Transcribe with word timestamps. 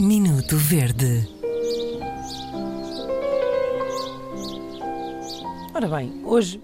Minuto 0.00 0.56
Verde. 0.56 1.26
Ora 5.74 5.88
bem, 5.88 6.20
hoje 6.24 6.60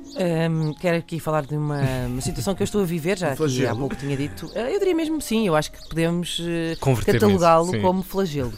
hum, 0.50 0.72
quero 0.80 0.96
aqui 0.98 1.20
falar 1.20 1.44
de 1.44 1.54
uma, 1.56 1.80
uma 2.06 2.20
situação 2.22 2.54
que 2.54 2.62
eu 2.62 2.64
estou 2.64 2.80
a 2.82 2.84
viver, 2.84 3.18
já 3.18 3.32
Um 3.32 3.36
flagelo. 3.36 3.70
há 3.70 3.76
pouco 3.76 3.94
tinha 3.96 4.16
dito. 4.16 4.50
Eh, 4.54 4.74
Eu 4.74 4.78
diria 4.78 4.94
mesmo 4.94 5.20
sim, 5.20 5.46
eu 5.46 5.54
acho 5.54 5.70
que 5.72 5.88
podemos 5.88 6.40
eh, 6.42 6.76
catalogá-lo 7.04 7.78
como 7.80 8.02
flagelo. 8.02 8.52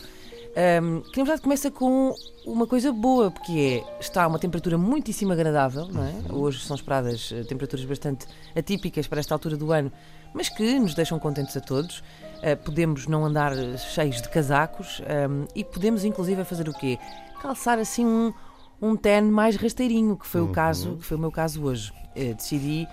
Hum, 0.56 1.02
que 1.12 1.18
na 1.18 1.24
verdade 1.24 1.42
começa 1.42 1.68
com 1.68 2.14
uma 2.46 2.64
coisa 2.66 2.92
boa, 2.92 3.28
porque 3.30 3.82
é, 3.84 4.00
está 4.00 4.24
uma 4.26 4.38
temperatura 4.38 4.78
muitíssimo 4.78 5.32
agradável, 5.32 5.88
não 5.88 6.04
é? 6.04 6.12
Hoje 6.32 6.60
são 6.60 6.76
esperadas 6.76 7.32
eh, 7.34 7.42
temperaturas 7.42 7.84
bastante 7.84 8.26
atípicas 8.54 9.08
para 9.08 9.18
esta 9.18 9.34
altura 9.34 9.56
do 9.56 9.72
ano, 9.72 9.90
mas 10.32 10.48
que 10.48 10.78
nos 10.78 10.94
deixam 10.94 11.18
contentes 11.18 11.56
a 11.56 11.60
todos. 11.60 12.04
Eh, 12.40 12.54
podemos 12.54 13.08
não 13.08 13.24
andar 13.24 13.56
eh, 13.58 13.76
cheios 13.76 14.22
de 14.22 14.28
casacos 14.28 15.00
hum, 15.00 15.46
e 15.56 15.64
podemos 15.64 16.04
inclusive 16.04 16.44
fazer 16.44 16.68
o 16.68 16.72
quê? 16.72 16.98
Calçar 17.42 17.78
assim 17.78 18.06
um, 18.06 18.32
um 18.80 18.96
ten 18.96 19.22
mais 19.22 19.56
rasteirinho, 19.56 20.16
que 20.16 20.26
foi 20.26 20.40
o 20.40 20.48
caso, 20.48 20.96
que 20.96 21.04
foi 21.04 21.16
o 21.16 21.20
meu 21.20 21.32
caso 21.32 21.64
hoje. 21.64 21.92
Eh, 22.14 22.34
decidi. 22.34 22.86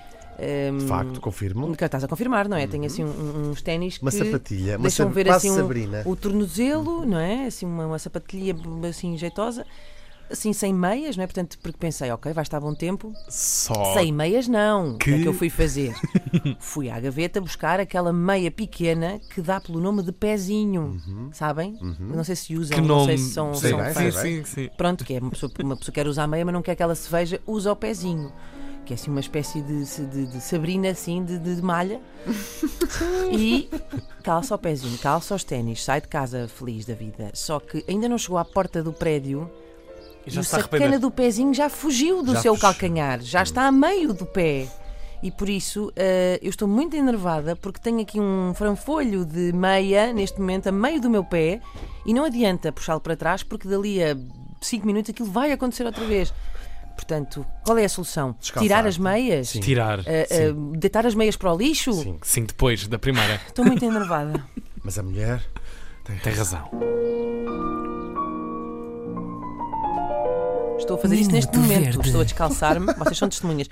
De 0.79 0.85
facto, 0.87 1.21
confirmo. 1.21 1.75
Cá 1.75 1.85
estás 1.85 2.03
a 2.03 2.07
confirmar, 2.07 2.47
não 2.49 2.57
é? 2.57 2.65
Tenho 2.65 2.85
assim 2.85 3.03
um- 3.03 3.51
uns 3.51 3.61
ténis 3.61 3.97
que 3.97 4.03
Uma 4.03 4.11
sapatilha, 4.11 4.75
uma 4.77 4.83
deixam 4.83 5.09
ver 5.11 5.29
assim 5.29 5.51
um- 5.51 5.67
o 6.05 6.15
tornozelo, 6.15 7.05
não 7.05 7.19
é? 7.19 7.45
Assim 7.45 7.65
uma, 7.65 7.85
uma 7.85 7.99
sapatilha 7.99 8.55
assim 8.89 9.15
jeitosa, 9.17 9.65
assim 10.31 10.51
sem 10.53 10.73
meias, 10.73 11.15
não 11.17 11.23
é? 11.23 11.27
Portanto, 11.27 11.59
porque 11.61 11.77
pensei, 11.77 12.09
ok, 12.11 12.33
vai 12.33 12.41
estar 12.41 12.59
bom 12.59 12.73
tempo. 12.73 13.13
Só. 13.29 13.93
Sem 13.93 14.11
meias 14.11 14.47
não. 14.47 14.93
O 14.93 14.97
que 14.97 15.11
é 15.11 15.17
que- 15.17 15.21
que 15.23 15.27
eu 15.27 15.33
fui 15.33 15.49
fazer? 15.49 15.93
fui 16.59 16.89
à 16.89 16.99
gaveta 16.99 17.39
buscar 17.39 17.79
aquela 17.79 18.11
meia 18.11 18.49
pequena 18.49 19.19
que 19.33 19.41
dá 19.41 19.59
pelo 19.61 19.79
nome 19.79 20.01
de 20.01 20.11
pezinho, 20.11 20.99
sabem? 21.33 21.77
Eu 21.81 22.15
Não 22.15 22.23
sei 22.23 22.35
se 22.35 22.55
usam, 22.55 22.75
Que 22.75 22.81
não 22.81 22.87
nome. 22.99 23.05
sei 23.07 23.17
se 23.17 23.33
são, 23.33 23.53
Sei 23.53 23.69
são 23.71 23.79
bem, 23.79 23.93
fãs. 23.93 24.15
Sim, 24.15 24.43
sim, 24.43 24.45
sim. 24.45 24.69
Pronto, 24.75 25.03
que 25.05 25.13
é 25.13 25.19
uma 25.19 25.29
pessoa, 25.31 25.51
uma 25.63 25.75
pessoa 25.77 25.93
quer 25.93 26.07
usar 26.07 26.25
meia, 26.27 26.43
mas 26.45 26.53
não 26.53 26.61
quer 26.63 26.75
que 26.75 26.81
ela 26.81 26.95
se 26.95 27.11
veja, 27.11 27.39
usa 27.45 27.71
o 27.71 27.75
pezinho. 27.75 28.31
Que 28.91 28.95
é 28.95 28.95
assim 28.95 29.09
uma 29.09 29.21
espécie 29.21 29.61
de, 29.61 29.85
de, 29.85 30.25
de 30.25 30.41
sabrina 30.41 30.89
assim, 30.89 31.23
de, 31.23 31.39
de 31.39 31.61
malha. 31.61 32.01
e 33.31 33.69
calça 34.21 34.53
o 34.53 34.57
pezinho, 34.57 34.97
calça 34.97 35.33
os 35.33 35.45
ténis, 35.45 35.81
sai 35.81 36.01
de 36.01 36.09
casa 36.09 36.49
feliz 36.49 36.85
da 36.85 36.93
vida. 36.93 37.31
Só 37.33 37.57
que 37.61 37.85
ainda 37.87 38.09
não 38.09 38.17
chegou 38.17 38.37
à 38.37 38.43
porta 38.43 38.83
do 38.83 38.91
prédio 38.91 39.49
e 40.27 40.29
Já 40.29 40.41
o 40.41 40.43
sacana 40.43 40.99
do 40.99 41.09
pezinho 41.09 41.53
já 41.53 41.69
fugiu 41.69 42.21
do 42.21 42.33
Já 42.33 42.41
seu 42.41 42.53
fugiu. 42.53 42.69
calcanhar, 42.69 43.21
já 43.21 43.41
está 43.43 43.65
a 43.65 43.71
meio 43.71 44.13
do 44.13 44.25
pé. 44.25 44.67
E 45.23 45.31
por 45.31 45.47
isso 45.47 45.89
eh, 45.95 46.37
eu 46.41 46.49
estou 46.49 46.67
muito 46.67 46.93
enervada 46.97 47.55
porque 47.55 47.79
tenho 47.79 48.01
aqui 48.01 48.19
um 48.19 48.53
franfolho 48.53 49.23
de 49.23 49.53
meia, 49.53 50.11
neste 50.11 50.37
momento, 50.37 50.67
a 50.67 50.71
meio 50.73 50.99
do 50.99 51.09
meu 51.09 51.23
pé, 51.23 51.61
e 52.05 52.13
não 52.13 52.25
adianta 52.25 52.73
puxá-lo 52.73 52.99
para 52.99 53.15
trás 53.15 53.41
porque 53.41 53.69
dali 53.69 54.03
a 54.03 54.17
5 54.59 54.85
minutos 54.85 55.11
aquilo 55.11 55.31
vai 55.31 55.53
acontecer 55.53 55.85
outra 55.85 56.03
vez. 56.03 56.33
Portanto, 57.01 57.43
qual 57.65 57.79
é 57.79 57.85
a 57.85 57.89
solução? 57.89 58.35
Descalçar-te. 58.39 58.67
Tirar 58.67 58.87
as 58.87 58.97
meias? 58.97 59.49
Sim. 59.49 59.59
Tirar. 59.59 59.99
Eh, 60.05 60.27
eh, 60.29 60.53
deitar 60.77 61.03
as 61.03 61.15
meias 61.15 61.35
para 61.35 61.51
o 61.51 61.57
lixo? 61.57 61.91
Sim. 61.93 62.19
Sim, 62.21 62.43
depois 62.43 62.87
da 62.87 62.99
primeira. 62.99 63.41
Estou 63.47 63.65
muito 63.65 63.83
enervada. 63.83 64.45
Mas 64.83 64.99
a 64.99 65.03
mulher 65.03 65.43
Tem 66.23 66.33
razão. 66.33 66.69
Estou 70.77 70.95
a 70.95 70.99
fazer 70.99 71.15
isso 71.15 71.31
neste 71.31 71.57
momento. 71.57 71.83
Verde. 71.83 72.05
Estou 72.05 72.21
a 72.21 72.23
descalçar-me. 72.23 72.93
Vocês 72.93 73.17
são 73.17 73.29
testemunhas. 73.29 73.67